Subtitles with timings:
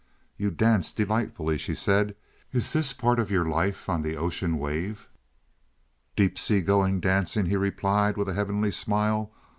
[0.35, 2.15] "You dance delightfully," she said.
[2.51, 5.07] "Is this a part of your life on the ocean wave?"
[6.15, 9.31] "Deep sea going dancing," he replied, with a heavenly smile.